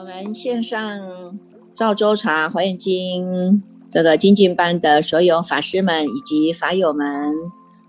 [0.00, 1.38] 我们线上
[1.74, 7.34] 赵州茶华严经这个精进班的所有法师们以及法友们，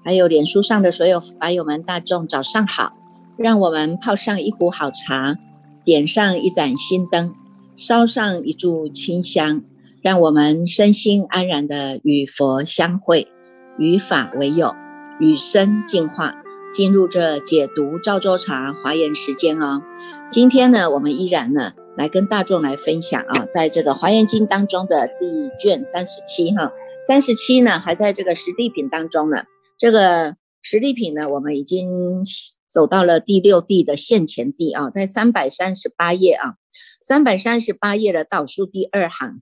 [0.03, 2.91] 还有脸书上的所有法友们，大众早上好！
[3.37, 5.37] 让我们泡上一壶好茶，
[5.85, 7.33] 点上一盏心灯，
[7.77, 9.63] 烧上一炷清香，
[10.01, 13.29] 让我们身心安然的与佛相会，
[13.77, 14.75] 与法为友，
[15.21, 16.35] 与生进化，
[16.73, 19.81] 进入这解读赵州茶华严时间哦。
[20.29, 21.71] 今天呢，我们依然呢。
[21.97, 26.71] 来跟大众来分享啊，在这个《华严经》当中的第卷三十七哈，
[27.05, 29.43] 三十七呢还在这个实地品当中呢。
[29.77, 32.23] 这个实地品呢，我们已经
[32.69, 36.55] 走到了第六地的现前地啊，在三百三十八页啊，
[37.01, 39.41] 三百三十八页的倒数第二行，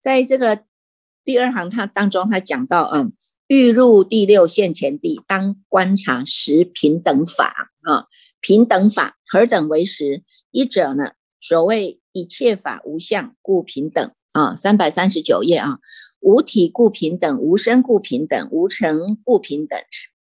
[0.00, 0.62] 在这个
[1.24, 3.06] 第二行它当中，它讲到啊，
[3.48, 8.06] 欲入第六现前地，当观察十平等法啊，
[8.40, 10.24] 平等法何等为实？
[10.50, 11.10] 一者呢？
[11.40, 15.78] 所谓一切法无相故平等啊，三百三十九页啊，
[16.20, 19.78] 无体故平等，无身故平等，无成故平等，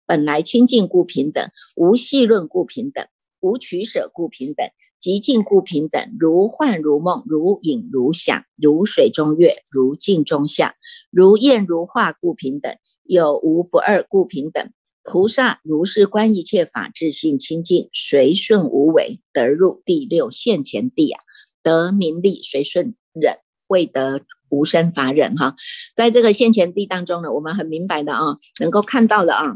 [0.05, 3.07] 本来清净故平等，无细论故平等，
[3.39, 10.73] 无取舍故平等，极尽故平等，如幻如梦，如影如响，如水中月，如镜中像，
[11.09, 14.69] 如焰如化故平等，有无不二故平等。
[15.05, 21.21] 菩萨如是观一切法，自性清净，随顺无为，得入第六现前地啊，
[21.61, 25.55] 得名利，随顺忍，未得无生法忍哈。
[25.95, 29.55] 在这个现前地当中呢，我们很明白的啊，能够看到了啊，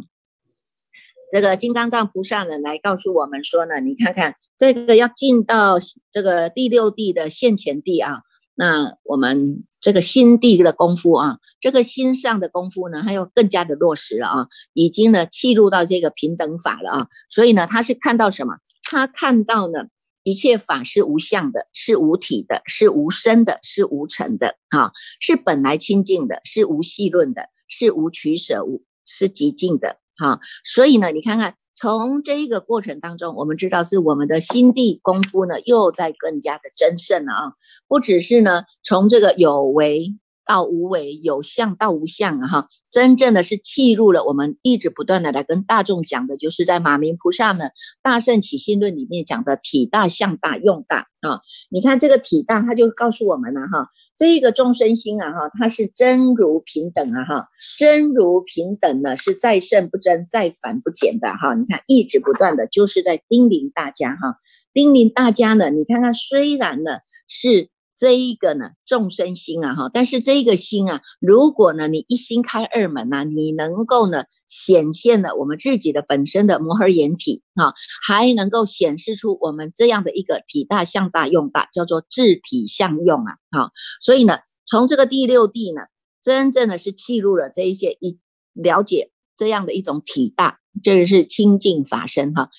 [1.31, 5.77] 这个金刚藏菩萨呢，来告诉我们说呢，你看看这个要进到
[6.11, 8.22] 这个第六地的现前地啊。
[8.60, 18.56] 那我们这个心地的功夫啊，这个心上的功夫呢，还要更加的落实了啊，已经呢契入到这个平等法了啊，所以呢，他是看到什么？
[18.83, 19.86] 他看到呢，
[20.23, 24.92] 一切法是无相的，是无体的，是无生的，是无成的啊，
[25.22, 30.00] 是本来清净的，是无细论的，是无取舍，无是极尽的。
[30.20, 37.54] 好，所以呢，你看看从这个过程当中，我们知道是我们的心地功夫呢，又在更加的增盛了啊，
[37.88, 40.16] 不只是呢，从这个有为。
[40.49, 47.65] 到无为有相到无相啊哈，真正的是契入了我们一直不断的来跟大众讲的，就是在马明菩萨呢
[48.02, 51.42] 《大圣起心论》里面讲的体大相大用大啊。
[51.70, 61.54] 你看这个体大，他就告诉我们了哈，这个众生心啊哈，它是真如平等啊哈，真如平等呢是再胜不增，再反不减的哈。
[61.54, 64.39] 你看一直不断的就是在叮咛大家哈，
[64.73, 66.93] 叮咛大家呢，你看看虽然呢
[67.27, 67.70] 是。
[67.99, 77.73] 这一个呢，众生心啊，哈，但是这一个心啊，如果呢，你一心开二门呐，你能够呢，显现了我们自己的本身的摩诃眼体啊，
[78.08, 85.82] 还能够显示出我们这样的一个体大、相大、用大，叫做自体相用啊，哈，所以呢，从这个第六地呢，
[86.23, 88.17] 真正的是记录了这一些一
[88.54, 92.49] 了解这样的一种体大，这个是清净法身哈，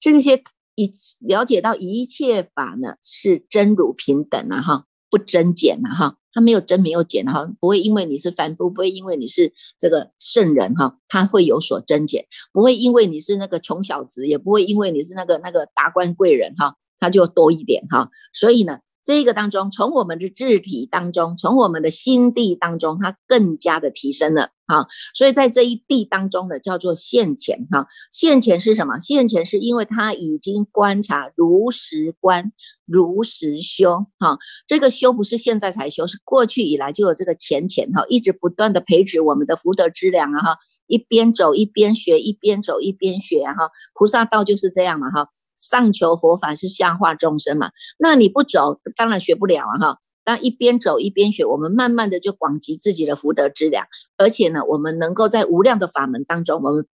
[0.00, 0.42] 这些。
[0.78, 0.90] 一
[1.26, 18.78] 了解到一切法呢是真如平等啊哈，不增减啊哈，他没有增没有减哈，不会因为你是凡夫，不会因为你是这个圣人哈，他会有所增减，不会因为你是那个穷小子，也不会因为你是那个那个达官贵人哈，他就多一点哈，所以呢。
[19.06, 24.86] 这个当中，从我们的字体当中，从我们的心地当中，它更加的提升了哈。
[25.14, 27.86] 所以在这一地当中呢，叫做现前哈。
[28.10, 28.98] 现前是什么？
[28.98, 32.52] 现前是因为他已经观察如实观，
[32.86, 34.38] 如实修哈。
[34.66, 40.58] 这个修不是现在才修，是过去以来就有这个前前哈，一直不断的培植我们的福德资粮啊哈。
[40.86, 43.70] 一边走一边学，一边走一边学哈。
[43.94, 45.28] 菩萨道就是这样嘛哈。
[45.56, 47.70] 上求佛法是下化众生嘛？
[47.98, 49.78] 那你不走，当然学不了啊！
[49.80, 53.86] 哈，当一边走一边学，我们慢慢的就广集自己的福德资粮，
[54.18, 56.86] 而且呢，我们能够在无量的法门当中，我们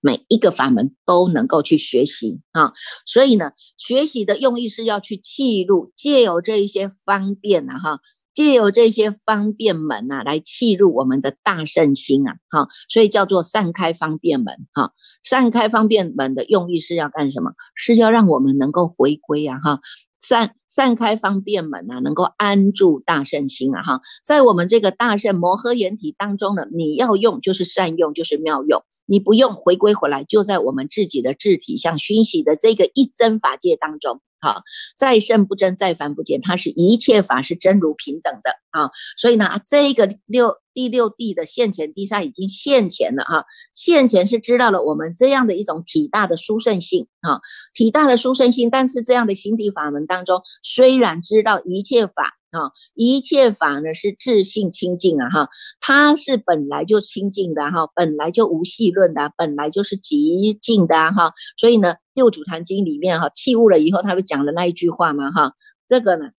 [0.00, 2.74] 每一个法门都能够去学习啊。
[3.06, 8.00] 所以呢，学习的用意是要去记录，借由这一些方便呐，哈。
[8.34, 14.92] 借由这些方便门呐，来契入我们的大圣心啊，哈，所以叫做散开方便门，哈，
[15.24, 17.50] 散开方便门的用意是要干什么？
[17.74, 19.80] 是要让我们能够回归啊，哈，
[20.20, 28.82] 散散开方便门啊，能够安住大圣心啊，哈，在我们这个大圣摩诃眼体当中呢，你要用就是善用，就是妙用。
[29.10, 34.20] 你不用回归回来，就在我们自己的智体像熏习的这个一真法界当中。
[34.40, 34.62] 好，
[34.96, 38.90] 再圣不争，再凡不减，它是一切法是真如平等的啊。
[39.16, 43.44] 所以呢，这个六第六地的现前第三已经现前了哈，
[43.74, 47.40] 现前是知道了我们这样的一种体大的殊胜性啊，
[47.74, 52.37] 体大的殊胜性，但是这样的心地法门当中，虽然知道一切法。
[52.50, 55.48] 啊，一切法呢是自性清净啊，哈，
[55.80, 65.52] 它是本来就清净的哈，本来就无细论的，本来就是极净的哈，所以呢，《六祖坛经》里面哈，弃悟了以后，他就讲了那一句话嘛哈，
[65.86, 66.30] 这个呢，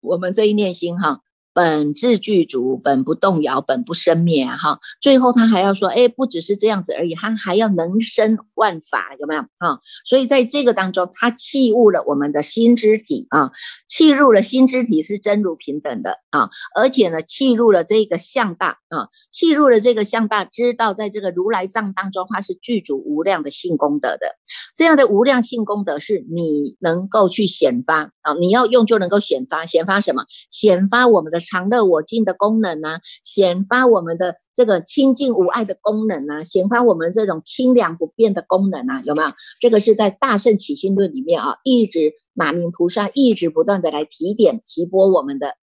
[0.00, 1.22] 我们这一念心哈。
[1.56, 4.58] 本质具足，本不动摇，本不生灭啊！
[4.58, 9.80] 哈，最后他还要说，哎，不只是这样子而已，他还要能生万法，有没有啊？
[10.04, 13.52] 所以在这个当中，他契悟了我们的心之体啊，
[13.88, 24.36] 契入了心之体是真如平等的啊，而且呢，契入了这个相大啊，契入了这个相大，知道在这个如来藏当中，它是具足无量的性功德的，
[24.76, 30.26] 这样的无量性功德是你能够去显发啊，你要用就能够显发，显发什么？
[30.50, 31.40] 显发我们的。
[31.46, 39.30] 常乐我净的功能啊，显发我们的这个清净无碍的功能啊，显发我们这种清凉不变的功能啊，有没有？
[39.60, 45.54] 这个是在《大圣起心论》里面啊，一直马明菩萨一直不断的来提点提拨我们的，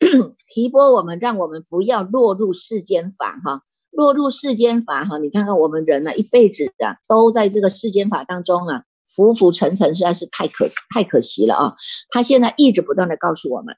[0.52, 5.18] 提拨我们，让我们不要落入世间法哈，落入世间法哈。
[5.18, 11.74] 你看看我们人呢，一辈子啊，都在这个世间法当中啊，浮浮沉沉，实在是太可太可惜了啊。
[12.10, 13.76] 他现在一直不断的告诉我们。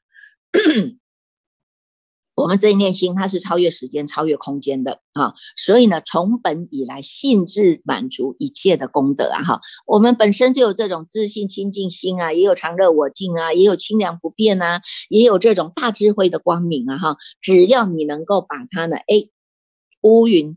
[2.34, 14.81] 我们这一念心，它是超越时间、超越空间的啊，所以呢，从本以来，性质满足一切的功德啊，哈，我们本身就有这种自信清净心啊，也有常乐我净啊，也有清凉不变啊，
[15.11, 19.29] 也有这种大智慧的光明啊，哈，只要你能够把它呢，哎，
[20.00, 20.56] 乌云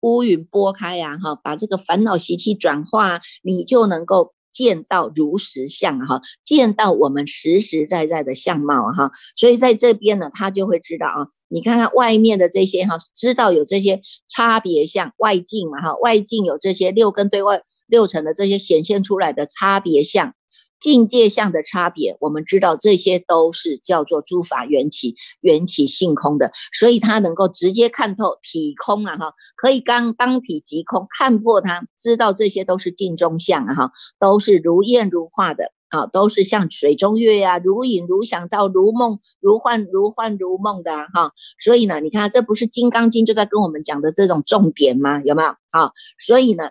[0.00, 4.35] 乌云拨开呀，哈，把这个烦恼习气转化，你就能够。
[4.56, 20.32] 见到如实相哈，见到我们实实在在的相貌哈，所以在这边呢，他就会知道啊，你看看外面的这些哈，知道有这些差别相外境嘛哈，外境有这些六根对外六层的这些显现出来的差别相。
[20.78, 45.22] 境界相的差别，我们知道这些都是叫做诸法缘起，缘起性空的，所以他能够直接看透体空啊，哈，可以刚当体即空，看破它，知道这些都是镜中相啊，哈，都是如烟如化的啊，都是像水中月呀，如影如想到，如梦如幻，如幻如梦的哈，所以呢，你看这不是《金刚经》就在跟我们讲的这种重点吗？
[45.24, 45.90] 有没有啊？
[46.18, 46.70] 所以呢。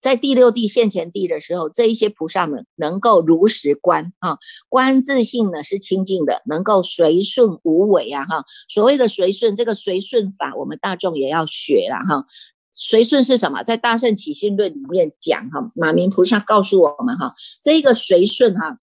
[0.00, 4.38] 在第六地现前地的时候，这一些菩萨们能够如实观啊，
[4.68, 8.44] 观自性呢是清净的，能够随顺无为啊哈。
[8.68, 12.26] 所谓的随顺，这个随顺法，我们大众也要学了哈。
[12.72, 13.62] 随顺是什么？
[13.62, 18.78] 在大圣起信论里面讲哈，马明菩萨告诉我们哈，这个随顺哈。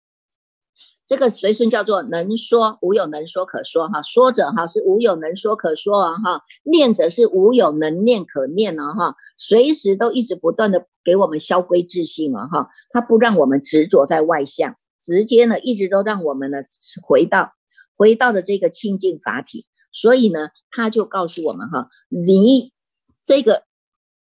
[1.05, 4.01] 这个随顺叫做能说，无有能说可说哈。
[4.01, 6.41] 说者哈是无有能说可说啊哈。
[6.63, 9.15] 念者是无有能念可念啊哈。
[9.37, 12.69] 随时都一直不断的给我们消归自性了哈。
[12.91, 16.57] 他不让我们执着在外相，直接呢一直都让我们呢
[17.01, 17.53] 回到
[17.95, 19.65] 回到的这个清净法体。
[19.91, 22.71] 所以呢，他就告诉我们哈，你
[23.23, 23.63] 这个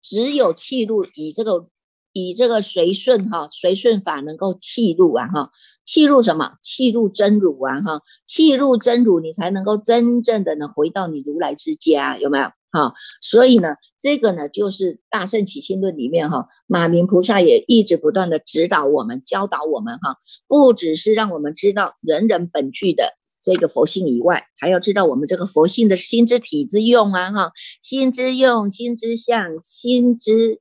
[0.01, 1.67] 只有气入以这个。
[2.13, 5.49] 以这个随顺哈，随顺法能够气入啊哈，
[5.85, 6.57] 气入什么？
[6.61, 12.51] 气入真如啊哈，气入真如，你才能够真正的呢回到你如来之家，有没有？
[12.71, 27.51] 哈，所以呢，这个呢就是《大圣起心论》里面哈，马明菩萨也一直不断的指导我们、教导我们哈，不只是让我们知道人人本具的这个佛性以外，还要知道我们这个佛性的心之体之用啊哈，
[27.81, 30.59] 心之用、心之相、心之。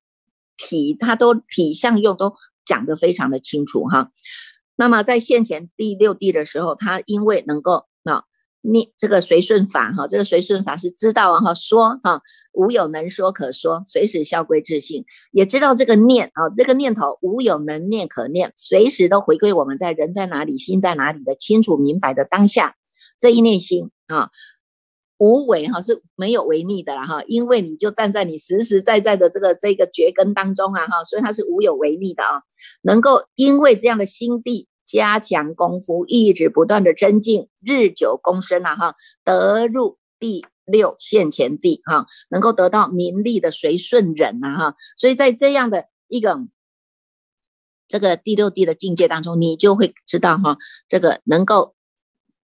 [0.62, 2.34] 体它都体相用都
[2.66, 4.10] 讲得非常的清楚哈，
[4.76, 7.86] 那么在现前第六地的时候，他因为能够
[8.62, 22.76] 念这个随顺法哈，这个随顺法是知道啊哈说哈无有能说可说，随时消归自性，也知道这个念啊这个念头无有能念可念，随时都回归我们在人在哪里心在哪里的清楚明白的当下
[23.18, 24.30] 这一念心啊。
[25.22, 32.40] 无为哈是没有违逆的啦哈，因为你就站在你实实在在的这个这个觉根当中啊哈，所以它是无有违逆的啊，
[32.80, 38.94] 能够因为这样的心地加强功夫，一直不断的增进，日久功深啊哈，
[39.24, 46.38] 得入第六现前地哈，能够得到名利的随顺忍啊哈，所以在这样的一个
[47.86, 51.74] 这个第六地的境界当中，你就会知道哈，这个能够。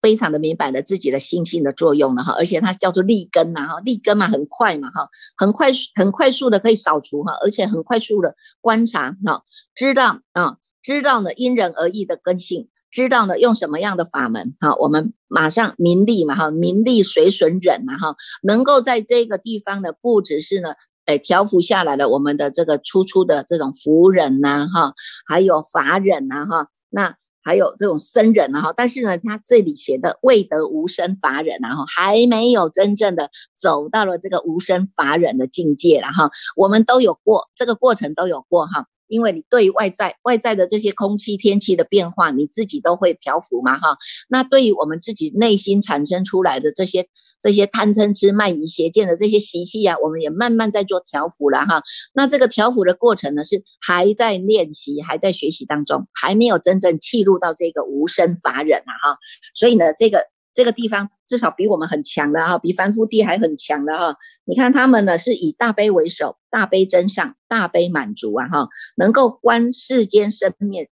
[0.01, 5.07] 非常的明白了自己的心性的作用了哈，而且它叫做立根呐哈，立根嘛很快嘛哈，
[5.37, 9.43] 很快很快速的可以扫除哈，而且很快速的观察哈，
[9.75, 20.73] 知道啊，知道呢因人而异的根性，知道呢用什么样的法门哈，我们马上名利嘛哈，名利随损忍嘛哈，能够在这个地方呢，不只是呢，
[21.05, 24.93] 哎调伏下来了我们的这个初出的这种福忍呐哈，
[25.25, 27.15] 还有法忍呐哈，那。
[27.43, 36.29] 还有这种僧人啊哈，但是呢，他这里写的未得无生法忍啊哈，还没有真正的走到了这个无生法忍的境界了哈。
[36.55, 38.85] 我们都有过这个过程，都有过哈。
[39.11, 43.97] 因为你对于外在外在的这些空气天气的变化，你自己都会调服嘛哈。
[44.29, 47.07] 那对于我们自己内心产生出来的这些
[47.41, 51.83] 这些贪嗔痴慢疑邪见的这些习气啊，我们也慢慢在做调服了哈。
[52.13, 59.17] 那这个调服的过程呢，是还在练习，还在学习当中，还没有真正契入到这个无生法忍啊哈。
[59.53, 60.25] 所以呢，这个。
[60.53, 64.17] 这个地方至少比我们很强的哈，比凡夫地还很强的哈。
[64.45, 70.89] 你看他们呢，是以大悲为首，大悲真相，大悲满足啊哈，能够观世间生灭，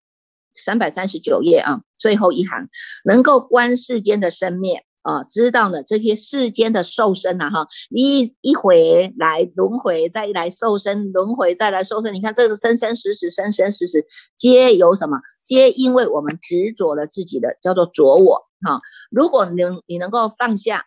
[0.54, 2.68] 三百三十九页啊，最后一行，
[3.04, 4.84] 能够观世间的生灭。
[5.06, 12.12] 啊，知道呢，这些世间的受身呐，哈，一一回来轮回，再来受身，轮回再来受身。
[12.12, 14.04] 你看这个生生死死，生生死死，
[14.36, 15.18] 皆由什么？
[15.44, 18.80] 皆因为我们执着了自己的叫做着我哈。
[19.08, 20.86] 如果能你能够放下，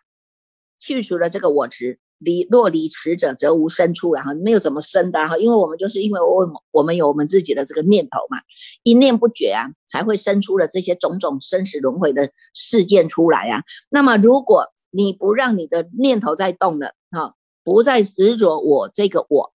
[0.78, 1.98] 去除了这个我执。
[2.20, 8.38] 离若离此者，则无生出来哈，没有怎么生的哈，因为我们就是因为我我们有我们自己的这个念头嘛，
[8.82, 13.64] 一念不绝啊，才会生出了这些种种生死轮回的事件出来啊。
[13.88, 17.34] 那么如果你不让你的念头再动了哈，
[17.64, 19.52] 不再执着我这个我，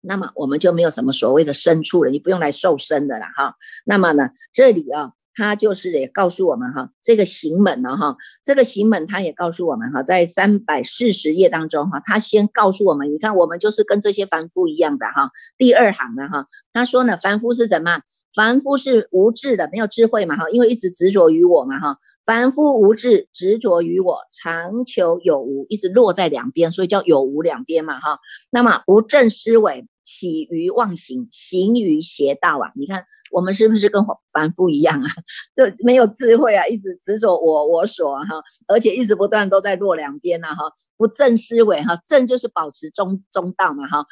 [0.00, 3.54] 那么我们就没有什么所谓的生处了，你不用来受生的了哈。
[3.84, 5.12] 那么呢，这里啊。
[5.34, 18.00] 他就是也告诉我们哈，这个行门呢哈，这个行门他也告诉我们哈，在三百四十页当中哈，他先告诉我们，你看我们就是跟这些凡夫一样的哈，第二行的哈，他说呢，凡夫是什么？
[18.34, 28.18] 凡夫是无智的，没有智慧嘛哈，因为一直执着于我嘛哈，凡夫无智，执着于我，常求有无，一直落在两边，所以叫有无两边嘛哈。
[28.50, 29.86] 那么不正思维，
[30.20, 33.04] 起于妄行，行于邪道啊，你看。
[33.34, 35.08] 我们是不是跟凡夫一样啊？
[35.56, 38.26] 就没有智慧啊，一直执着我我所哈，
[38.68, 44.04] 而且一直不断都在落两边呐哈，不正思维哈，正就是保持中中道嘛哈。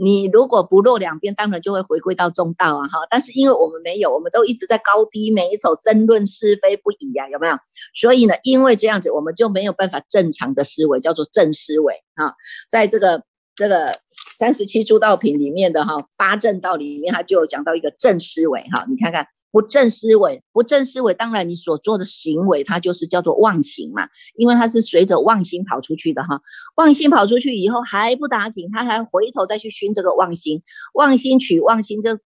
[0.00, 3.00] 你如果不落两边，当然就会回归到中道啊哈。
[3.10, 7.54] 但是因为我们没有，我们都一直在高低美丑争论是非不已呀，有没有？
[7.94, 12.32] 所以呢，因为这样子，我们就没有办法正常的思维，叫做正思维啊，
[12.70, 13.22] 在这个。
[13.54, 14.00] 这个
[14.34, 26.40] 三十七诸道品里面的哈八正道里面，他就有讲到一个正思维哈，你看看不正思维，不正思维，当然你所做的行为，它就是叫做妄行嘛，因为它是随着妄心跑出去的哈，
[26.76, 30.62] 妄心跑出去以后还不打紧，他还回头再去熏这个妄心，
[30.94, 32.18] 妄心取妄心就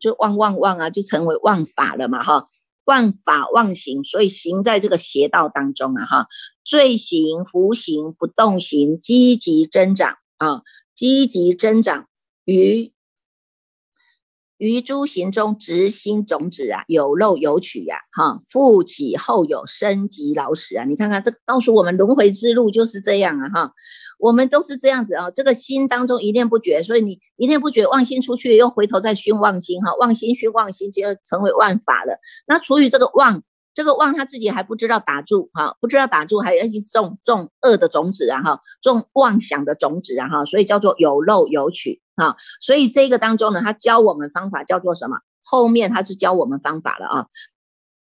[0.00, 2.46] 就妄妄妄啊，就成为妄法了嘛哈，
[2.84, 6.26] 妄法妄行，所以行在这个邪道当中啊哈，
[6.64, 10.16] 罪行、福行、不动行积极增长。
[10.38, 10.62] 啊，
[10.94, 12.08] 积极增长
[12.44, 12.92] 于
[14.56, 20.84] 于诸行中执心种子啊，有漏有取呀，哈，复起后有生及老死啊。
[20.84, 23.72] 你看看这个，告诉我们轮回之路就是这样啊，哈，
[24.18, 25.30] 我们都是这样子啊。
[25.30, 32.18] 这个心当中一念不绝，所以你一念不绝，妄心出去又回头再熏妄心哈，妄心熏妄心，就要成为万法了。
[32.46, 33.42] 那除于这个妄。
[33.78, 42.34] 这个妄他自己还不知道打住哈，不知道打住，还要去种种恶的种子啊哈，种妄想的种子啊哈，所以叫做有漏有取啊。
[42.60, 45.18] 所以这个当中呢，他教我们方法叫做什么？
[45.44, 47.26] 后面他是教我们方法了啊，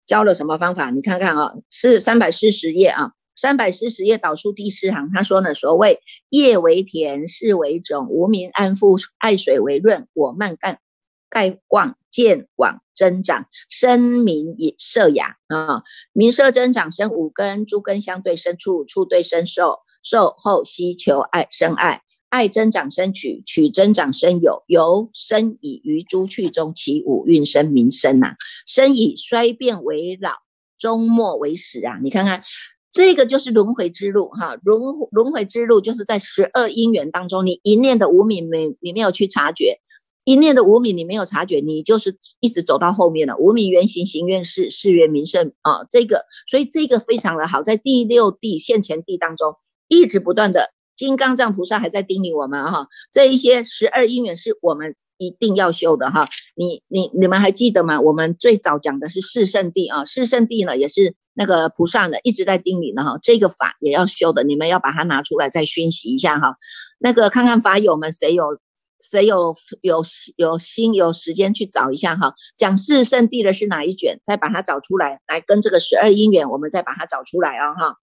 [0.08, 0.90] 教了什么方法？
[0.90, 10.80] 你看看啊，是三百四十页啊，三百四十页导数第四行，他说呢，所谓业为田，事为种，无名安富，爱水为润，我慢干。
[11.30, 30.32] 盖望见往增长，生民也色雅啊，民色增长生五根，诸根相对生处，处对生受，受后希求爱生爱，爱增长生取，取增长生有，由生以于诸趣中起五蕴生民生呐，生以衰变为老，
[30.80, 32.00] 终末为死啊！
[32.02, 32.44] 你看看
[32.92, 34.82] 这个就是轮回之路哈，轮
[35.12, 39.80] 轮回之路就是在十二因缘当中，你一念的无明没你没有去察觉。
[40.28, 43.38] 一念的无名，你没有察觉，你就是一直走到后面了。
[43.38, 49.56] 无名原形，行愿事，事愿名胜啊，这个，所以这个非常的好，在第六地现前地当中，
[49.88, 56.28] 一直不断的金刚藏菩萨还在叮咛我们哈，这一些十二因缘是我们一定要修的哈。
[56.58, 58.02] 你你你们还记得吗？
[58.02, 66.58] 我们最早讲的是四圣地啊，四圣地呢也是那个菩萨呢一直在叮咛的哈，这个法也要修的，你们要把它拿出来再熏习一下哈。
[67.00, 68.60] 那个看看法友们谁有
[69.00, 70.04] 谁有有
[70.36, 77.96] 有心有时间去找一下哈，讲四圣地的是哪一卷，再把它找出来，来跟这个十二因缘，我们再把它找出来啊哈。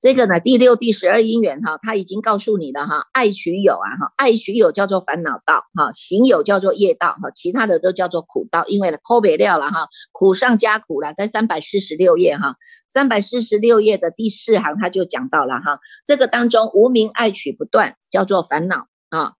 [0.00, 3.08] 这个呢，第六、第十二因缘哈，他已经告诉你了哈。
[3.12, 8.64] 爱取有啊哈，爱取有叫做烦恼道哈，行有叫做业道哈，其他的都叫做苦道。
[8.68, 12.54] 因为呢，抠别掉了哈，苦上加苦了，在三百四十六页哈，
[12.88, 19.34] 三百四十六页的第四行他就讲到了哈，这个当中无名爱取不断叫做烦恼啊。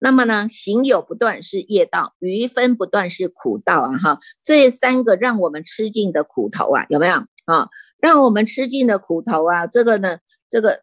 [0.00, 4.18] 那么呢，行有不断是业道，余分不断是苦道啊哈。
[4.42, 7.14] 这三个让我们吃尽的苦头啊，有没有
[7.46, 7.70] 啊？
[7.98, 10.18] 让我们吃尽的苦头啊，这个呢，
[10.50, 10.82] 这个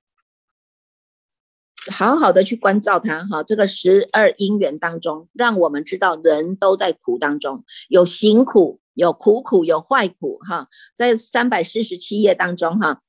[1.92, 3.44] 好好的去关照它哈。
[3.44, 10.68] 这个十二因缘当中，让我们知道人都在苦当中，有行苦，有苦苦，有坏苦哈。
[10.96, 13.02] 在三百四十七页当中哈，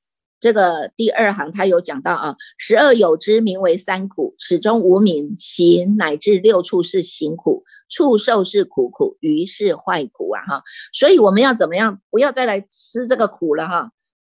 [0.43, 10.61] 这个第二行他有讲到啊，十二有之名为三苦，始终无名行乃至六处是行苦，畜受是苦苦，于是坏苦啊哈。
[10.91, 12.01] 所以我们要怎么样？
[12.11, 13.91] 不要再来吃这个苦了哈。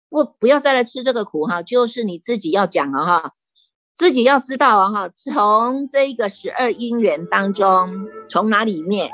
[0.09, 3.31] 不，不要再来吃这个苦哈，就是你自己要讲了哈，
[3.95, 7.87] 自己要知道啊哈，从这个十二因缘当中，
[8.29, 9.09] 从哪里面？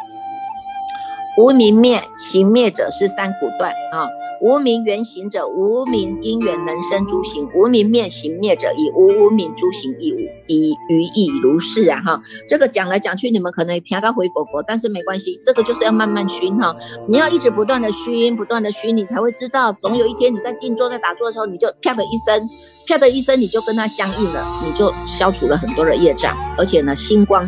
[1.37, 4.09] 无名灭，行灭者是三苦断啊。
[4.41, 10.17] 无名原行者，无名因缘能生诸行；无名灭行灭者，以无无名诸行亦无
[10.47, 12.21] 以于亦如是啊哈。
[12.47, 16.75] 这个讲来讲去，你们可能听到回果果，但是没关系，这个就是要慢慢熏哈。
[17.07, 22.49] 你要一直不断的熏，不断的熏，你才会知道，总有一天你在静坐在打坐的时候，你就啪的一声，
[22.87, 27.43] 啪的一声，你就跟它相应了，你就消除了很多的业障，而且呢，星光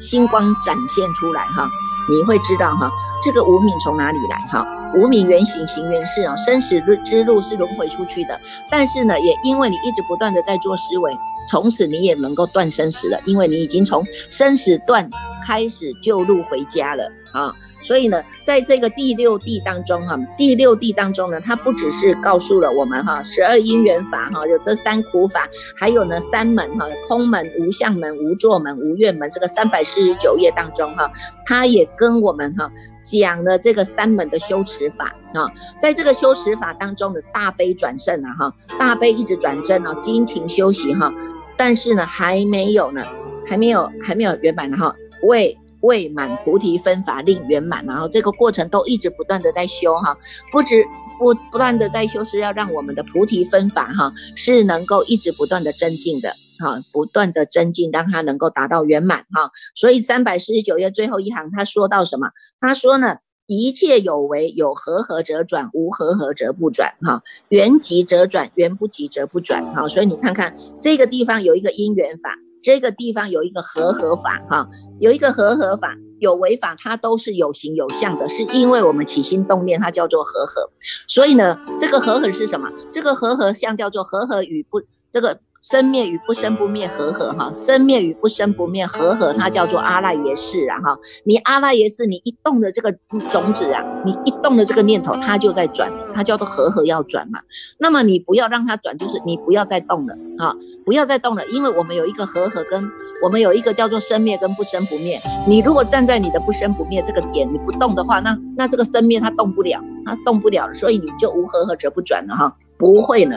[0.00, 1.68] 星光展现出来哈。
[2.08, 2.90] 你会知道哈，
[3.22, 4.66] 这个无名从哪里来哈？
[4.96, 8.40] 无名原形行原是啊，生死之路是轮回出去的。
[8.68, 11.16] 但是呢，也因为你一直不断的在做思维，
[11.48, 15.08] 从此你也能够断生死了，因为你已经从生死断
[15.46, 17.54] 开始就路回家了啊。
[17.82, 31.10] 所以呢，在这个第六地当中哈，第六地当中呢，它不只是告诉了我们哈，十二因缘法哈，有这三苦法，还有呢三门哈，空门、无相门、无作门、无愿门，这个三百四十九页当中哈，
[31.46, 32.70] 它也跟我们哈
[33.02, 41.12] 讲了这个三门的修持法啊，在这个修持法当中的大悲转胜啊哈，大悲一直转正啊，精勤修习哈，
[41.56, 43.02] 但是呢还没有呢，
[43.46, 45.56] 还没有还没有圆满的哈，为。
[45.80, 50.16] 未满菩提分法令圆满，然后这个过程都一直不断的在修哈，
[50.52, 50.84] 不止
[51.18, 59.50] 不不断的在修，是要让我们的菩提分法哈是能够一直不断的增进的哈，不断的增进，让它能够达到圆满哈。
[59.74, 62.28] 所以三百四十九页最后一行他说到什么？
[62.58, 63.16] 他说呢，
[63.46, 69.88] 一切有为有合合则转，无合合则不转哈，缘急则转，缘不急则不转哈。
[69.88, 72.36] 所以你看看这个地方有一个因缘法。
[72.62, 74.68] 这个地方有一个和合法哈，
[75.00, 80.70] 有一个和合法，有违法，它都是有形有相的，是因为我们起心动念，它叫做和合。
[81.08, 82.70] 所以呢，这个和合是什么？
[82.92, 85.40] 这个和合相叫做和合与不这个。
[85.60, 90.98] 生灭与不生不灭和合哈，生灭与不生不灭和合，它叫做阿赖耶识啊哈。
[91.24, 92.90] 你阿赖耶识，你一动的这个
[93.30, 97.40] 种子啊，你一动的这个念头，它就在转，它叫做和合要转嘛。
[97.78, 100.54] 那么你不要让它转，就是你不要再动了啊，
[100.86, 102.82] 不要再动了，因为我们有一个和合跟
[103.22, 105.20] 我们有一个叫做生灭跟不生不灭。
[105.46, 113.36] 你如果站在你的不生不灭这个点，你不动的话，那那这个生灭它动不了，它动不了，所以你就无和合则不转了哈，不会呢。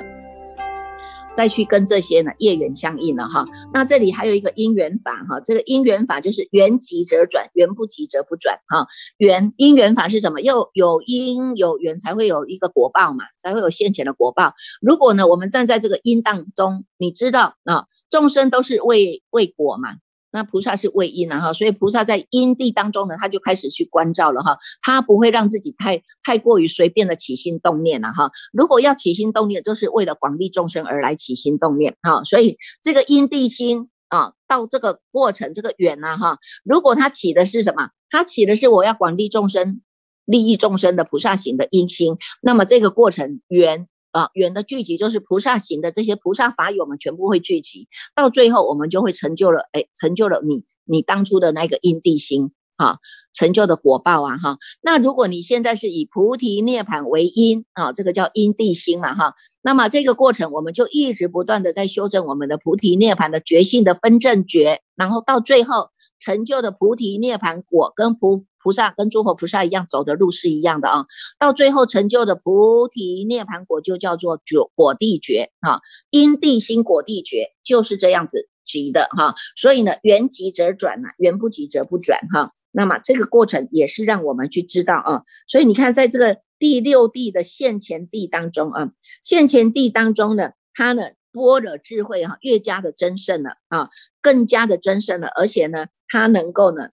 [1.35, 8.85] 再去跟这些呢业缘相应了哈，那这里还有一个因缘法哈，这个因缘法就是缘急则转，缘不急则不转哈。
[9.17, 10.41] 缘因缘法是什么？
[10.41, 14.53] 要有因有缘才会有一个果报嘛，才会有现前的果报。
[14.81, 19.95] 如果呢，我们站在这个因当中，你知道啊，众生都是为为果嘛。
[20.33, 28.31] 那菩萨是为因啊哈，所以菩萨在因地当中呢，他就开始去关照了哈，他不会让自己太太过于随便的起心动念了哈。
[28.51, 32.23] 如果要起心动念，就是为了广利众生而来起心动念哈。
[32.23, 37.89] 所以这个因地心啊，到这个过程这个缘呢哈，如果他起的是什么？
[38.09, 39.81] 他起的是我要广利众生、
[40.25, 43.87] 利益众生的菩萨行的因心，那么这个过程缘。
[44.13, 52.97] 啊，缘的聚集就是菩萨行的这些菩萨法友们全部会聚集，到最后我们就会成就了，哎，成就了你你当初的那个因地心啊，
[53.33, 54.57] 成就的果报啊，哈。
[54.81, 59.33] 那如果你现在是以菩提涅盘为因啊，这个叫因地心嘛，哈。
[59.62, 71.05] 那么这个过程，我们就一直不断的在修正我们的菩提涅盘的觉性的分正觉，然后到最后成就的菩提涅盘果，跟菩菩萨跟诸佛菩萨一样走的路是一样的啊。
[71.38, 79.36] 到最后成就的菩提涅盘果，就叫做觉果地觉啊，因地心果地觉就是这样子急的哈。
[79.56, 82.54] 所以呢，缘急则转呐，缘不急则不转哈。
[82.76, 93.89] 那么这个过程也是让我们去知道啊，所以你看，在这个第六地的现前地当中啊，现前地当中呢，它呢波若智慧哈越加的增盛了啊，
[94.21, 96.89] 更加的增盛了，而且呢，它能够呢，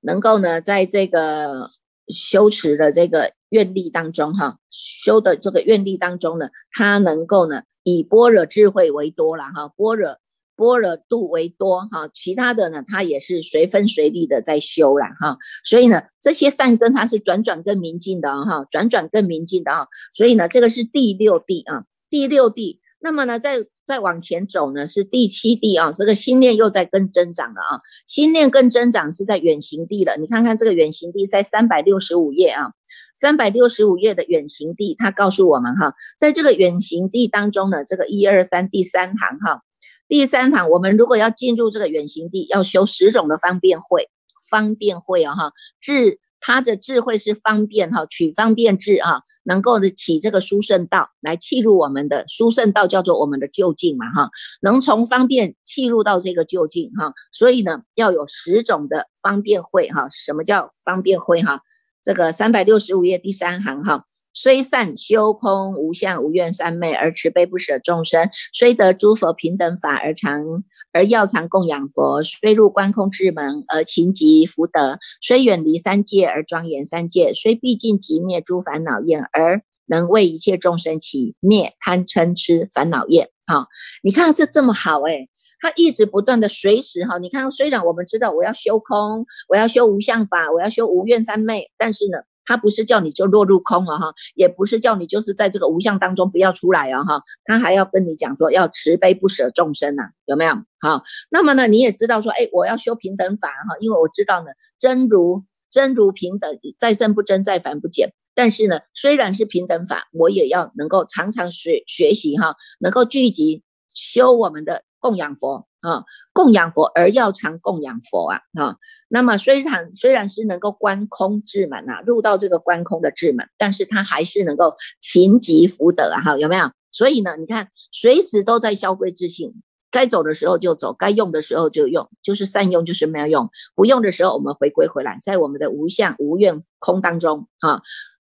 [0.00, 1.70] 能够呢，在这个
[2.08, 10.16] 修持的这个愿力当中哈，修的这个愿力当中呢，它能够呢以般若智慧为多了哈，般若。
[10.56, 32.72] 般若度为多哈，其他的呢，他也是随分随力的在修了哈，所以呢，这些善根它是转转更明净的哈，转转更明净的啊，所以呢，这个是第六地啊，第六地，那么呢，再再往前走呢，是第七地啊，这个心念又在更增长了啊，心念更增长是在远行地了，你看看这个远行地在三百六十五页啊，
[33.14, 39.60] 三百六十五页的远行地，它告诉我们哈，在这个远行地当中呢，这个一二三第三行哈。
[40.08, 44.08] 第三堂，我们如果要进入这个远行地，要修十种的方便会，
[44.50, 54.28] 方便会啊哈，智他的智慧是方便哈，取方便智啊，能够的起这个殊胜道来契入我们的殊胜道，叫做我们的就近嘛哈，
[54.60, 61.62] 能从方便契入到这个就近哈，所以呢，要有十种的方便会哈，什么叫方便会哈？
[62.02, 64.04] 这个三百六十五页第三行哈。
[64.34, 70.44] 虽善修空无相无愿三昧而慈悲不舍众生，虽得诸佛平等法而常
[70.92, 83.30] 而要常供养佛，虽入观空之门而勤集福德，虽远离三界而庄严三界，虽毕竟即灭诸烦恼业而能为一切众生起灭贪嗔痴烦恼业。
[83.46, 83.68] 哈，
[84.02, 85.28] 你看这这么好诶，
[85.60, 92.18] 他一直不断的随时哈，你看虽然我们知道我要修空，我要修无相法，我要修无愿三昧，但是呢。
[92.46, 100.54] 他不是叫你就落入空了哈，也不是叫你就是在这个无相当中不要出来啊哈，他还要跟你讲说要慈悲不舍众生呐，有没有？
[100.80, 104.46] 好，那么呢，你也知道说，哎，我要修平等法哈，因为我知道呢，
[104.78, 108.12] 真如真如平等，再生不增，再凡不减。
[108.34, 114.82] 但是呢，虽然是平等法，我也要能够常常学学习哈，能够聚集修我们的。
[115.04, 118.78] 供养佛啊，供养佛而要常供养佛啊，哈。
[119.08, 126.70] 那么虽然虽然是能够观空智门啊，入到这个观空的智门，但是他还是能够勤积福德啊，哈，有没有？
[126.90, 129.52] 所以呢，你看随时都在消费自性，
[129.90, 133.50] 该走的时候就走，该用的时候就用，就是善用，就是没有用。
[133.74, 137.82] 不用的时候，我们回归回来，在我们的无相无愿空当中啊。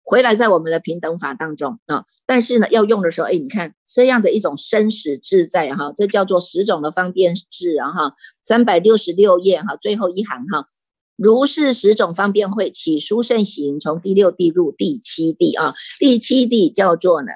[0.03, 10.67] 回来在我们的平等法当中啊，但是呢，要用的时候，哎，你看这样的一种生死自在哈，这叫做十种的方便智啊哈，三百六十六页哈，最后一行哈，
[11.15, 17.29] 如是十种方便会起殊胜行，从第六地入第七地啊，第七地叫做呢。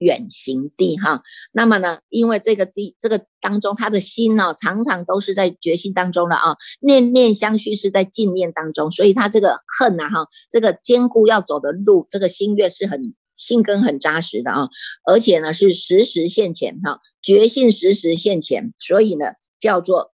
[0.00, 13.00] 远行地哈，那么呢，因为这个地这个当中，他的心呢，常常都是在决心当中了啊，念念相续是在静念当中，所以他这个恨呐哈，这个坚固要走的路，这个心愿是很
[13.36, 14.68] 心根很扎实的啊，
[15.04, 19.26] 而且呢是时时现前哈，决心时时现前，所以呢
[19.58, 20.12] 叫做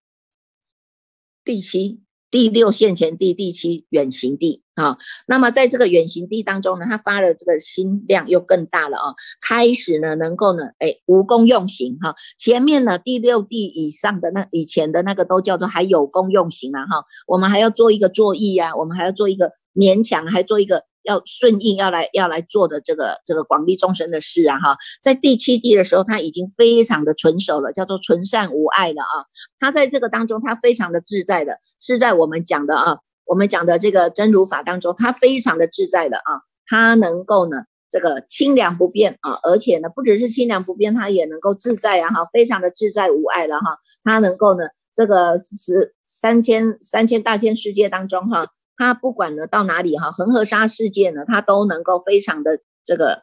[1.44, 2.05] 第七。
[2.30, 4.98] 第六现前地，第七远行地啊。
[5.26, 9.14] 那么在这个远行地当中呢，他发的这个心量又更大了啊。
[9.40, 12.14] 开始呢，能够呢，哎，无功用行哈。
[12.36, 17.04] 前面呢，第六地以上的那以前的那个都叫做还有功用行啊哈。
[17.26, 20.84] 我们还要做一个作意呀，我们还要做一个勉强，还做一个。
[21.06, 29.24] 要顺应要来要来做的这个这个广利众生的事啊哈，在第七地的时候，他已经非常的纯熟了，叫做纯善无爱了啊。
[29.58, 48.48] 他在这个当中，他非常的自在的，是在我们讲的啊，我们讲的这个真如法当中，他非常的自在的啊，他能够呢这个清凉不变啊，而且呢不只是清凉不变，他也能够自在啊哈，非常的自在无爱了哈，他能够呢这个十三千三千大千世界当中哈。
[48.76, 53.22] 他不管呢到哪里哈，恒河沙世界呢，他都能够非常的这个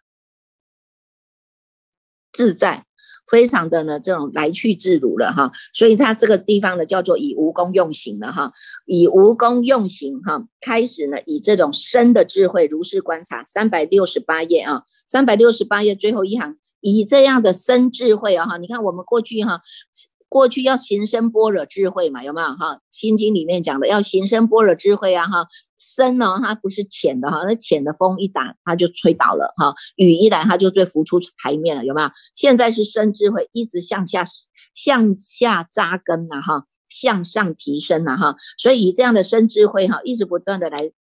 [2.32, 2.86] 自在，
[3.30, 5.52] 非常的呢这种来去自如了哈。
[5.74, 8.52] 所以他这个地方呢叫做以无功用行了哈，
[8.86, 19.62] 以无功用行哈，开始呢以这种深的智慧如是观察，三百六十八页啊，三百六十八页最后一行，以这样的深智慧啊哈，你看我们过去哈。
[20.34, 22.80] 过去要行深般若智慧嘛，有没有哈？
[22.90, 25.46] 心经里面讲的要行深般若智慧啊哈，
[25.78, 32.10] 深呢它不是浅的哈，那浅的风一打它就吹倒了哈，雨一来它就最浮出台面了，有没有？
[32.34, 34.24] 现在是深智慧一直向下
[34.74, 40.92] 向下扎根呐哈，向上提升呐哈，所以以这样的深智慧哈，一直不断的来。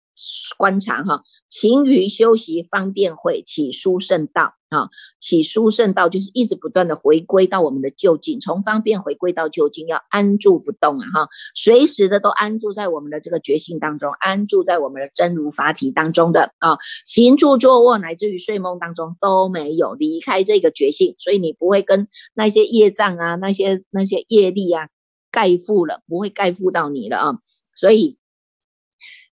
[0.57, 24.89] 观察哈，勤于修习方便会起殊胜道啊，起殊胜道就是一直不断的回归到我们的就近，从方便回归到就近，要安住不动啊哈，随时的都安住在我们的这个觉性当中，安住在我们的真如法体当中的啊，行住坐卧乃至于睡梦当中都没有离开这个觉性，所以你不会跟那些业障啊、那些那些业力啊
[25.31, 27.39] 盖覆了，不会盖覆到你了啊，
[27.75, 28.17] 所以。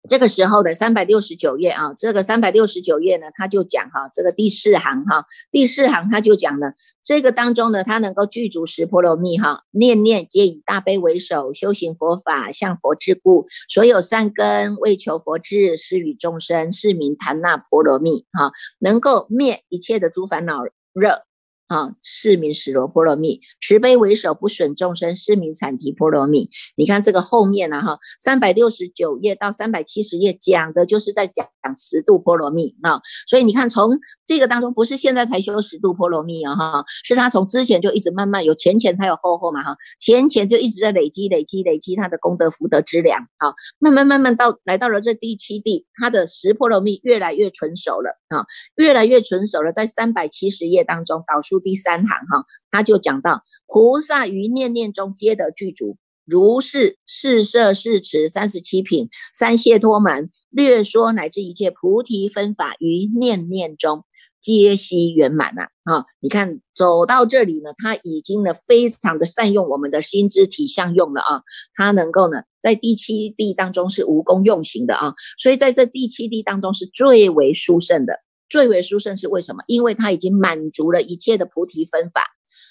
[0.09, 21.23] 这个时候的三百六十九页啊，这个三百六十九页呢，他就讲哈，这个第四行哈，第四行他就讲了，这个当中呢，他能够具足十波罗蜜哈，念念皆以大悲为首，修行佛法向佛之故，所有善根为求佛智，施与众生，是名檀那波罗蜜哈，能够灭一切的诸烦恼热。
[21.69, 26.49] 啊，是名十罗波罗蜜，慈悲为首，不损众生，是名产提波罗蜜。
[26.75, 33.03] 你看这个后面呢，哈，三百六十九页到三百七十页讲的就是在讲十度波罗蜜啊。
[33.27, 33.91] 所以你看，从
[34.25, 51.59] 这个当中，不是现在才修十度波罗蜜啊，哈，是他从之前就一直慢慢有前前才有后后嘛，哈，前前就一直在累积累积累积他的功德福德之粮，啊，慢慢慢慢到来到了这第七地，他的十波罗蜜越来越纯熟了啊，越来越纯熟了，在三百七十页当中导数。
[51.61, 64.05] 第三行哈，他就讲到菩萨于念念中皆得具足，如是四摄四持三十七品三谢脱门略说乃至一切菩提分法于念念中
[64.41, 66.05] 皆悉圆满呐啊！
[66.21, 71.43] 你看走到这里呢，他已经呢非常的善用我们的心之体相用了啊，
[71.75, 78.21] 他能够呢在第七地当中是无功用行的啊，所以在这第七地当中是最为殊胜的。
[78.49, 79.63] 最为殊胜是为什么？
[79.67, 82.23] 因为他已经满足了一切的菩提分法。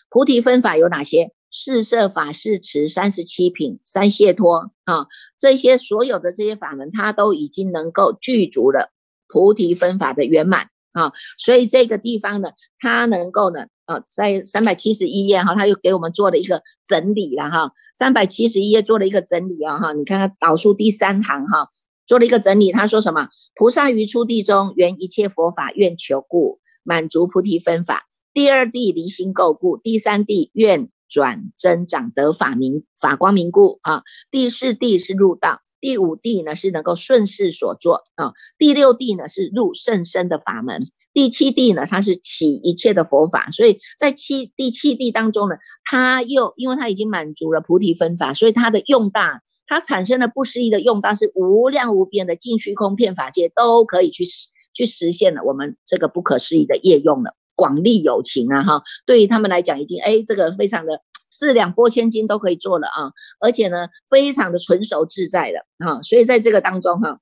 [0.10, 1.32] 菩提分法有哪些？
[1.50, 5.08] 四摄法、四持、三十七品、三解脱啊，
[5.39, 8.91] 这些所有的这些法门，他都已经能够具足了
[9.28, 11.13] 菩提分法的圆满啊。
[11.38, 17.72] 所以这个地方呢，他能够呢，啊，在三百七十一页哈，他又给我们做了一个整理了哈。
[17.96, 21.70] 三百七十一页做了一个整理啊哈，你看看导数第三行哈。
[22.06, 23.28] 做了一个整理，他说什么？
[23.56, 28.04] 菩萨于初地中圆一切佛法愿求故，满足菩提分法；
[28.38, 40.78] 第二地离心垢故；第三地愿转增长得法明法光明故啊；第四地是入道；第五地呢是能够顺势所作啊；第六地呢是入甚深的法门；
[41.12, 43.50] 第七地呢它是起一切的佛法。
[43.50, 49.41] 所以在七第七地当中呢，它又因为它已经满足了菩提分法，所以它的用大。
[49.65, 58.84] 它产生的不思议的用，大是无量无边的尽虚空遍法界都可以去实去实现了我们这个不可思议的业用了，广利有情啊哈！
[59.06, 67.20] 对于他们来讲，已经哎这个非常的四两拨千斤都可以做了啊，而且呢非常的纯熟自在的啊，所以在这个当中哈，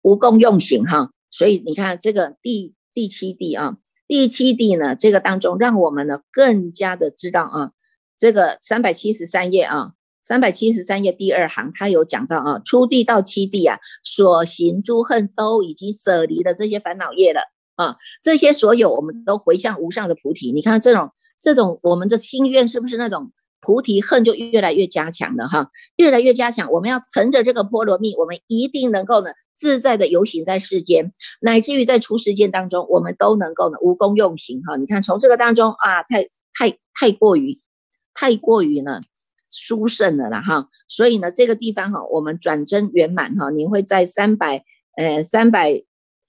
[0.00, 3.76] 无功用行哈，所以你看这个第第七地啊，
[4.06, 7.72] 第七地呢这个当中让我们呢更加的知道啊，
[8.16, 9.92] 这个三百七十三页啊。
[10.26, 17.42] 三百七十三页第二行，他有讲到啊，初地到七地啊，所行诸恨都已经舍离的这些烦恼业了
[17.76, 20.52] 啊，这些所有我们都回向无上的菩提。
[20.52, 25.70] 你看这种这种我们的心愿是不是那种菩提恨就越来越加强了哈？
[25.96, 34.76] 越来越加强，我们要乘着这个波罗蜜，我们一定能够呢自在的游行在世间，乃至于在出世间当中，我们都能够呢无功用行哈。
[34.76, 37.60] 你看从这个当中啊，太太太过于
[38.14, 39.00] 太过于呢。
[39.56, 44.64] 殊胜了啦哈，所以呢，这个地方哈，我们转真圆满哈，您会在三百
[44.96, 45.84] 呃三百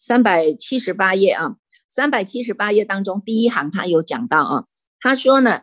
[0.06, 1.56] 三百七十八页啊，
[1.90, 4.64] 三百七十八页当中第一行他有讲到啊，
[5.00, 5.62] 他说呢。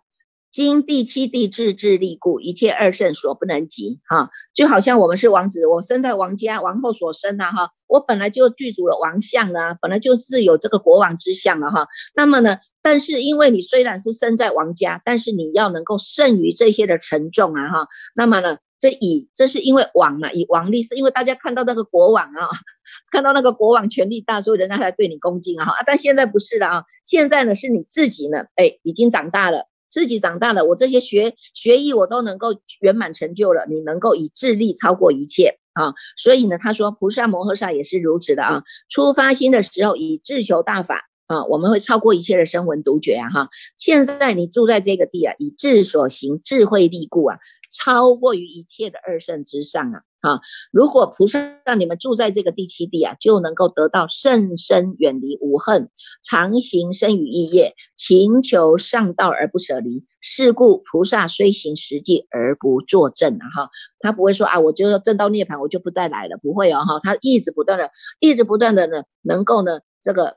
[0.50, 4.00] 经第七地自治力故，一切二圣所不能及。
[4.07, 7.50] 哈，就好像我们是王子，我生在王家，王后所生呐。
[7.50, 11.87] 哈，我本来就具足了王相啊，本来就是有这个国王之相了哈。
[12.14, 17.87] 那么呢，但是因为你虽然是生在王家，但是你要能够胜于这些的沉重啊哈。
[18.14, 22.48] 那么呢，这以这是因为王嘛，以王力是因为大家看到那个国王啊，
[23.12, 25.74] 看到那个国王权力大，所以人家才对你恭敬啊哈。
[25.86, 29.68] 但现在不是了啊，现在呢是你自己呢，哎，已经长大了。
[29.88, 32.48] 自己长大了，我这些学学艺我都能够
[32.80, 33.66] 圆满成就了。
[33.68, 35.92] 你能够以智力超过一切啊！
[36.16, 38.62] 所以呢，他说菩萨摩诃萨也是如此的啊。
[38.88, 43.48] 出发心的时候以智求大法啊，我们会超过一切的声闻独觉啊哈。
[43.76, 47.38] 现在你住在这个地啊，以智所行，智慧力故啊，
[47.70, 50.02] 超过于一切的二圣之上啊。
[50.22, 50.40] 啊，
[50.70, 55.90] 如果菩萨让你们住在这个第七地啊，就能够得到甚深远离无恨，
[56.22, 60.04] 常行生与意业，勤求上道而不舍离。
[60.20, 67.90] 是故菩萨虽行实际而不作证啊，哈，他不会说啊，我就要证到涅槃，我就不再来了，不会哦，哈，他一直不断的，
[68.20, 70.36] 一直不断的呢，能够呢，这个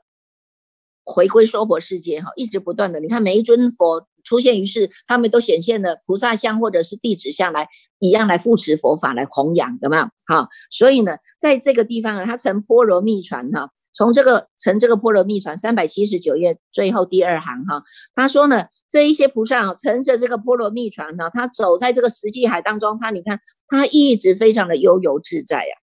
[1.06, 4.06] 回归娑婆世界哈，一直不断的，你看每一尊佛。
[4.26, 7.68] 出现于世，他们都显现了菩萨像或者是弟子像来
[8.00, 10.02] 一样来扶持佛法来弘扬，有没有？
[10.26, 17.84] 好，所以呢，在这个地方呢，他乘波罗蜜船哈，从这个乘这个波罗蜜船三百七十九页最后第二行哈，
[18.16, 23.38] 他说呢，这一些菩萨乘着这个波罗蜜船呢，他走在这个实际海当中，他你看
[23.68, 25.76] 他一直非常的悠游自在呀。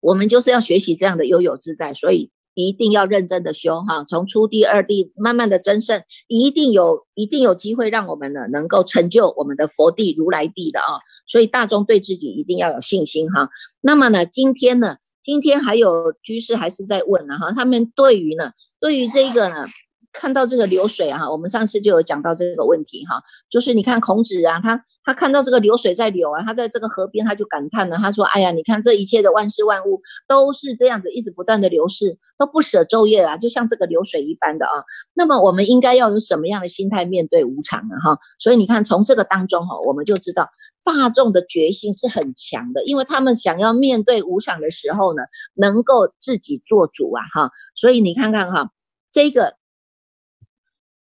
[0.00, 2.30] 我们就是要学习这样的悠游自在，所以。
[2.54, 10.98] 一定要认真的修哈，从初地、二地慢慢的增胜，一定有一定有机会让我们呢能够成就我们的佛地、如来地的啊。
[11.26, 13.48] 所以大众对自己一定要有信心哈。
[13.80, 19.66] 那么呢，今天呢，今天还有居士还是在问呢哈，他们对于呢，对于这个呢。
[20.14, 34.72] 看到这个流水啊，我们上次就有讲到这个问题哈，就是你看孔子啊，他他看到这个流水在流啊，他在这个河边他就感叹了，他说：“哎呀，你看这一切的万事万物都是这样子，一直不断的流逝，都不舍昼夜啊，就像这个流水一般的啊。
[35.14, 37.96] 那么我们应该要有什么样的心态面对无常呢？
[38.00, 40.48] 哈，所以你看从这个当中哈，我们就知道
[40.84, 45.24] 大众的决心是很强的，因为他们想要面对无常的时候呢，
[45.54, 47.50] 能够自己做主啊，哈。
[47.74, 48.70] 所以你看看哈，
[49.10, 49.56] 这个。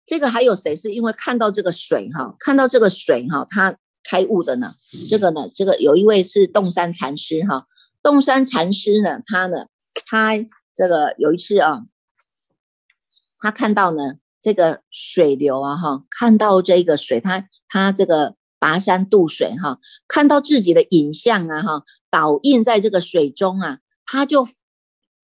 [0.07, 4.73] 这个还有谁是因为看到这个水哈，看到这个水哈，他开悟的呢？
[5.09, 7.67] 这个呢，这个有一位是洞山禅师哈，
[8.01, 9.67] 洞山禅师呢，他呢，
[10.05, 10.31] 他
[10.73, 11.81] 这个有一次啊，
[13.41, 24.47] 他看到呢这个水流啊哈，看到这个水，他他这个跋山渡水哈，看到自己的影像啊哈，倒映在这个水中啊，他就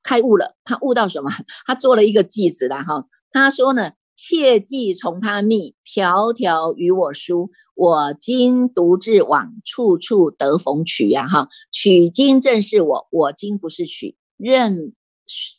[0.03, 0.57] 开悟了。
[0.65, 1.31] 他悟到什么？
[1.65, 3.93] 他做了一个句子了哈，他说呢。
[4.15, 7.49] 切记从他密，条条与我书。
[7.75, 11.27] 我今独自往，处处得逢取呀！
[11.27, 14.93] 哈，取经正是我，我今不是取，任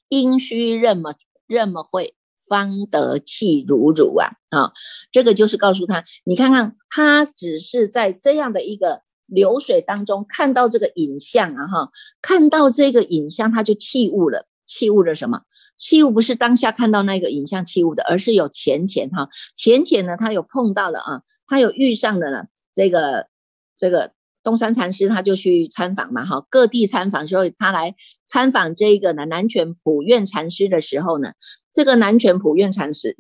[0.09, 1.15] 阴虚任么
[1.47, 2.15] 任么会，
[2.49, 4.33] 方得气如如啊！
[4.51, 4.73] 啊，
[5.11, 11.67] 这个就是告诉他，你看看他只是在这样的一个流水当中看到这个影像啊！
[11.67, 11.91] 哈，
[12.23, 15.41] 看到这个影像，他就弃悟了，弃悟了什么？
[15.77, 22.45] 器物不是当下看到那个影像器物的，而是有浅浅哈，浅浅呢，他有碰到了啊，他有遇上的呢。
[22.73, 23.29] 这个
[23.77, 31.33] 这个东山禅师他就去参访嘛哈，各地参访，所以他来参访这个呢南泉普愿禅师的时候呢，
[31.73, 33.17] 这个南泉普愿禅师，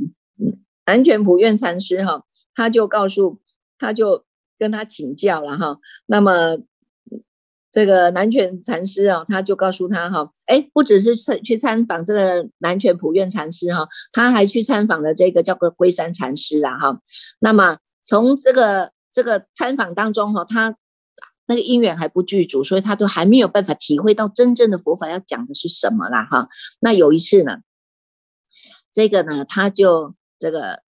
[0.87, 3.41] 南泉普愿禅师哈，他就告诉，
[3.79, 4.25] 他就
[4.59, 6.59] 跟他请教了哈，那么。
[7.75, 17.01] 这个南泉禅师啊，他就告诉他哈，哎，不只是去去参访这个南泉普愿禅师哈，他还去参访了这个叫做龟山禅师啊哈。
[17.41, 20.77] 那么从这个这个参访当中哈，他
[21.49, 26.49] 那个因缘还不具足，所以他都还没有办法体会到真正的佛法要讲的是什么啦哈。
[26.79, 27.57] 那有一次呢，
[28.93, 30.85] 这个呢，他就这个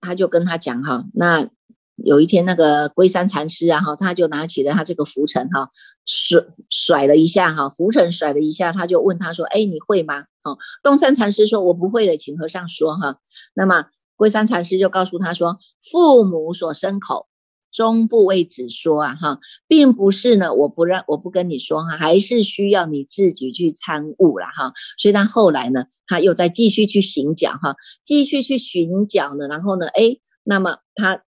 [0.00, 1.50] 他就跟他讲哈，那。
[1.96, 5.70] 有一天，那个龟山禅师啊，哈，他就拿起了他这个拂尘，哈，
[6.04, 13.18] 甩甩了一下，哈，拂尘甩了一下，他就问他说：“哎，你会吗？”哦，东山禅师说：“我不会的，请和尚说。”哈，
[13.54, 17.28] 那么龟山禅师就告诉他说：“父母所生口，
[17.70, 24.72] 终不为子说啊，哈，并不是呢，我不让，我不跟你说哈，还是需要你自己去参悟了哈。
[24.98, 31.22] 所以他后来呢，他又再继续去行脚，哈，继续去寻脚呢，然后呢，哎，那么他。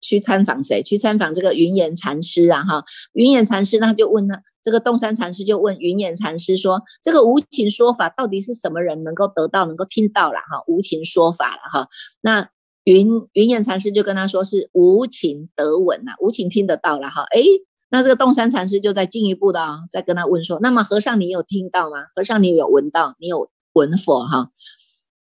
[0.00, 0.82] 去参访谁？
[0.82, 2.64] 去参访这个云岩禅师啊！
[2.64, 10.38] 哈，云岩禅师他就问他，这个洞山禅师就问云岩禅师说：“这个无情说法到底是什么人能够得到、能够听到了？
[10.38, 11.88] 哈，无情说法了哈。”
[12.22, 12.48] 那
[12.84, 17.42] 云云岩禅师就跟他说：“是无情得闻呐，无情听得到了哈。”哎，
[17.90, 22.06] 那这个洞山禅师就在进一步的啊，再跟他问说：“那么和尚，你有听到吗？
[22.14, 23.16] 和尚，你有闻到？
[23.18, 24.50] 你有闻佛哈？”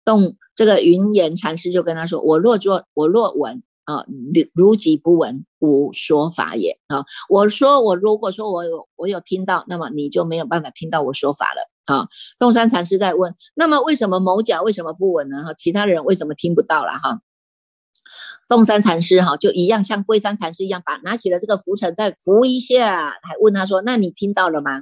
[0.04, 7.06] 洞这个云岩禅师就跟他说：“我若作，我若闻。”啊，如如己不闻，无说法也啊！
[7.30, 12.08] 我说我如果说我有我有听到，那么你就没有办法听到我说法了啊！
[12.40, 15.44] 洞山禅师在问，那么为什么某甲为什么不闻呢？
[15.46, 16.94] 哈，其他人为什么听不到了？
[16.94, 17.22] 哈，
[18.50, 24.82] 洞山禅师哈就一样，像龟山禅师一样，把拿起了这个浮尘再拂一下，还问他说：那你听到了吗？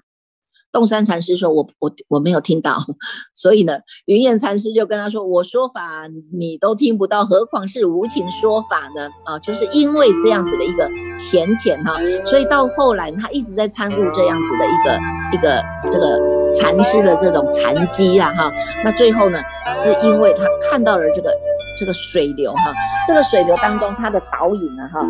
[0.73, 2.77] 洞山禅师说：“我我我没有听到。
[3.33, 11.93] ”所以呢，云岩禅师就跟他说：“我说法你都听不到，何况是无情说法呢？”啊，就是因为这样子的一个浅浅哈，
[12.25, 14.99] 所以到后来他一直在参悟这样子的一个
[15.37, 16.19] 一个这个
[16.51, 18.51] 禅师的这种禅机啊哈。
[18.83, 19.39] 那最后呢，
[19.73, 21.31] 是因为他看到了这个。
[21.77, 22.73] 这个水流哈，
[23.07, 25.01] 这个水流当中，它的导引啊哈，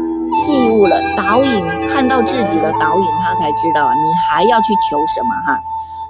[0.45, 5.59] 器物了导引，看到自己的导引，他才知道啊，你还要去求什么哈，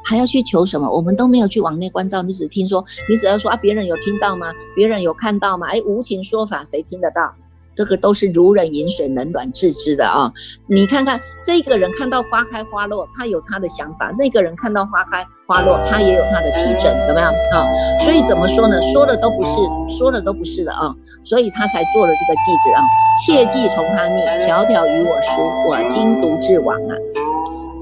[0.06, 0.90] 还要去求什么？
[0.90, 4.48] 我们都没有去往内关照，你只听说，你只要说啊，别人有听到吗？
[4.76, 5.68] 别人有看到吗？
[5.70, 7.34] 哎，无情说法，谁听得到？
[7.76, 10.32] 这个都是如人饮水，冷暖自知的啊！
[10.68, 17.66] 你看看这个人看到花开花落，他有他的想法；那个人看到花开花落，他也有他的体证，怎么样啊？
[18.04, 18.80] 所以怎么说呢？
[18.94, 20.94] 说的都不是，说的都不是的啊！
[21.24, 22.82] 所以他才做了这个句子啊：
[23.26, 25.70] 切记从他逆，条条与我书。
[25.70, 26.96] 我今独自往啊，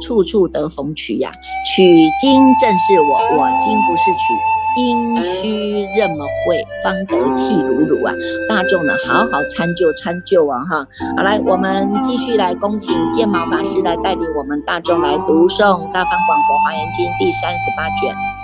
[0.02, 1.30] 处处得逢取呀。
[1.76, 4.61] 取经正是我，我今不是取。
[4.78, 8.14] 阴虚任么会，方得气如如啊！
[8.48, 10.64] 大众呢，好好参就参就啊！
[10.70, 15.58] 哈，好来，我们继续来恭请建毛法师来带领我们大众来读诵
[15.92, 18.41] 《大方广佛华严经》第三十八卷。